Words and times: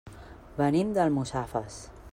Venim 0.61 0.95
d'Almussafes. 0.95 1.79